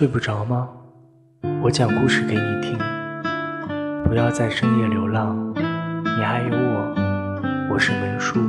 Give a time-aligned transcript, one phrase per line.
[0.00, 0.66] 睡不着吗？
[1.62, 2.78] 我讲故事给你听。
[4.02, 6.94] 不要在深夜流浪，你还有我，
[7.70, 8.40] 我是门叔，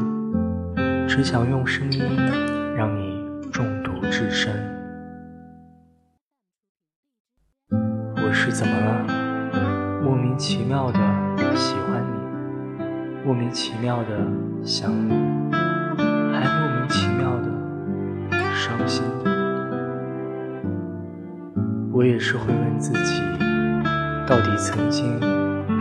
[1.10, 2.02] 只想用声音
[2.74, 4.54] 让你中毒至深。
[8.16, 10.02] 我是怎么了？
[10.02, 11.00] 莫名其妙的
[11.54, 14.26] 喜欢你，莫名其妙的
[14.64, 15.12] 想你，
[16.32, 19.04] 还莫名其妙的伤心。
[22.02, 23.22] 我也是会问自己，
[24.26, 25.20] 到底曾经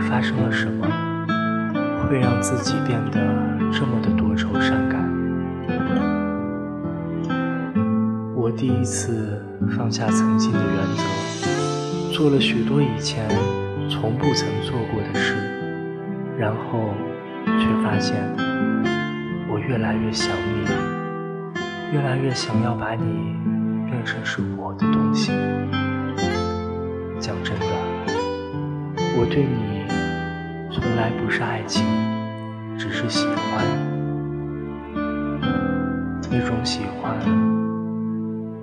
[0.07, 0.85] 发生了什么，
[2.05, 3.19] 会让自己变得
[3.71, 5.01] 这么的多愁善感？
[8.35, 9.43] 我第一次
[9.75, 13.27] 放下曾经的原则，做了许多以前
[13.89, 15.33] 从不曾做过的事，
[16.37, 16.93] 然后
[17.57, 18.15] 却发现，
[19.49, 20.69] 我越来越想你，
[21.91, 23.35] 越来越想要把你
[23.89, 25.31] 变成是我的东西。
[27.21, 27.65] 讲真的，
[29.15, 29.85] 我对你
[30.73, 31.85] 从来不是爱情，
[32.79, 33.63] 只是喜欢。
[36.31, 37.15] 那种喜欢，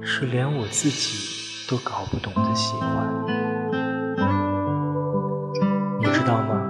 [0.03, 3.07] 是连我自己都搞不懂的喜欢。
[6.01, 6.61] 你知道吗？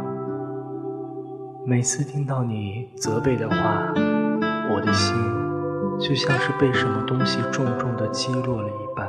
[1.66, 3.94] 每次听到你责备的话，
[4.70, 5.16] 我的心
[5.98, 9.08] 就像是被什么东西重重的击落了一般，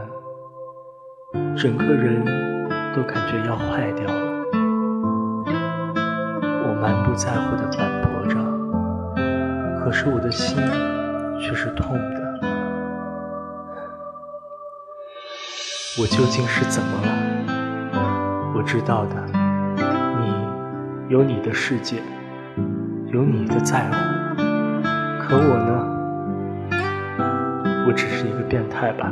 [1.57, 2.48] 整个人。
[2.95, 4.45] 都感觉要坏掉了，
[6.65, 8.35] 我满不在乎的反驳着，
[9.79, 10.57] 可是我的心
[11.39, 12.19] 却是痛的。
[16.01, 17.07] 我究竟是怎么了？
[18.55, 19.15] 我知道的，
[20.19, 20.33] 你
[21.09, 22.01] 有你的世界，
[23.07, 23.93] 有你的在乎，
[25.21, 25.85] 可我呢？
[27.87, 29.11] 我只是一个变态吧？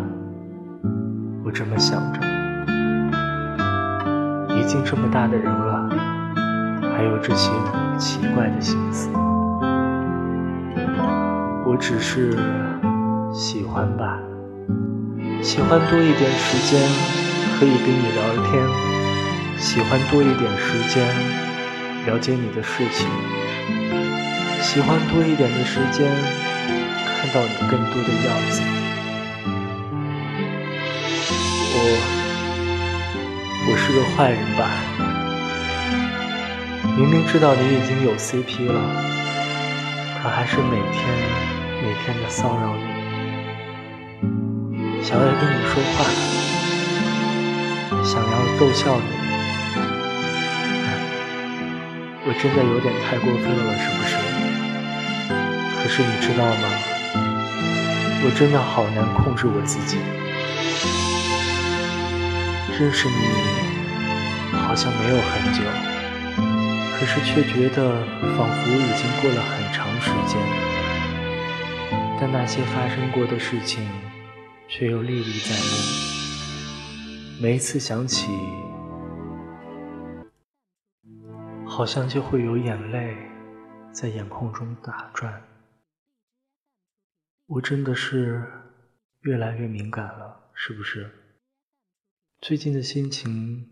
[1.43, 2.36] 我这么想着。
[4.67, 5.89] 已经这么大的人了，
[6.93, 7.49] 还有这些
[7.97, 9.09] 奇怪的心思。
[11.65, 12.37] 我只是
[13.33, 14.19] 喜欢吧，
[15.41, 16.81] 喜欢多一点时间
[17.57, 18.61] 可以跟你聊天，
[19.57, 21.07] 喜欢多一点时间
[22.05, 23.07] 了解你的事情，
[24.59, 26.11] 喜欢多一点的时间
[27.05, 28.76] 看到你更多的样子。
[33.69, 34.63] 我是个坏人吧？
[36.95, 38.79] 明明知道你已经有 CP 了，
[40.23, 41.03] 可还是每天
[41.83, 42.73] 每天的骚扰
[44.71, 46.05] 你，想要跟你说话，
[48.03, 49.01] 想要逗笑你。
[52.25, 54.15] 我真的有点太过分了，是不是？
[55.83, 56.65] 可是你知道吗？
[58.23, 59.97] 我真的好难控制我自己。
[62.79, 63.15] 认识你
[64.55, 65.63] 好像没有很久，
[66.93, 68.05] 可是却觉得
[68.37, 70.39] 仿佛已经过了很长时间。
[72.21, 73.83] 但那些发生过的事情
[74.67, 78.27] 却又历历在目，每一次想起，
[81.65, 83.17] 好像就会有眼泪
[83.91, 85.41] 在眼眶中打转。
[87.47, 88.43] 我真的是
[89.21, 91.09] 越来越敏感了，是不是？
[92.39, 93.65] 最近的心情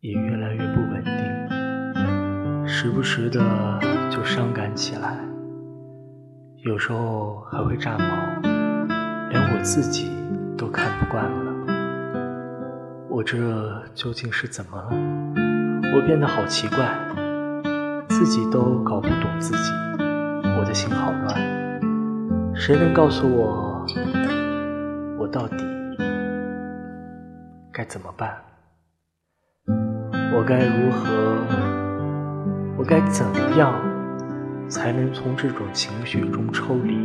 [0.00, 3.78] 也越来越不稳定，时不时的
[4.10, 5.16] 就伤感起来，
[6.64, 8.04] 有时候还会炸毛，
[9.30, 10.10] 连我自己
[10.58, 11.52] 都看不惯了。
[13.08, 13.38] 我这
[13.94, 14.90] 究竟是怎么了？
[15.94, 16.92] 我变得好奇怪，
[18.08, 19.72] 自己都搞不懂自己，
[20.58, 22.52] 我的心好乱。
[22.52, 23.86] 谁能告诉我，
[25.20, 25.71] 我到底？
[27.74, 28.36] 该怎么办？
[30.34, 31.10] 我该如何？
[32.76, 33.24] 我该怎
[33.56, 33.72] 样
[34.68, 37.02] 才能从这种情绪中抽离？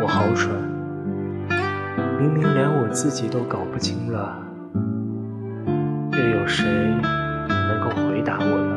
[0.00, 0.54] 我好蠢，
[2.20, 4.38] 明明连我自己都搞不清了，
[6.12, 6.64] 又有谁
[7.48, 8.76] 能够回答我呢？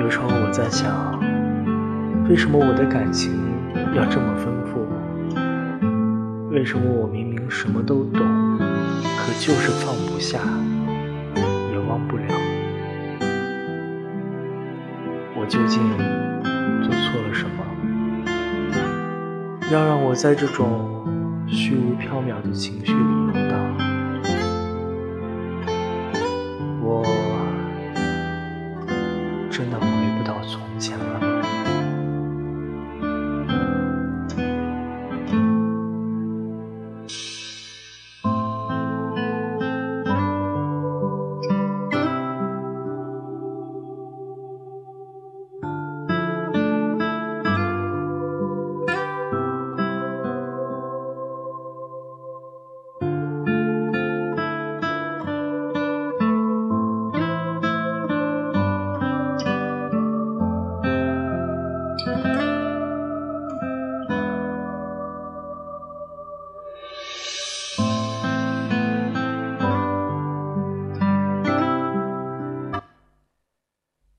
[0.00, 1.20] 有时候我在想，
[2.28, 3.32] 为什么我的感情
[3.94, 4.72] 要这么丰富？
[6.50, 8.26] 为什么我明明什么都懂，
[8.58, 10.40] 可就是放不下，
[11.70, 12.24] 也忘不了？
[15.36, 15.78] 我究竟
[16.82, 17.62] 做错了什么，
[19.70, 21.06] 要让我在这种
[21.46, 22.98] 虚无缥缈的情绪里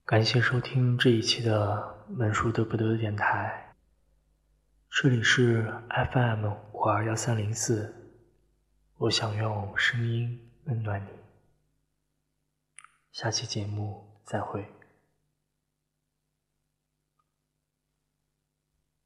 [0.05, 3.73] 感谢收听这一期的文书得不得电台，
[4.89, 5.73] 这里是
[6.11, 8.11] FM 五二幺三零四，
[8.97, 11.07] 我想用声音温暖你。
[13.13, 14.69] 下期节目再会。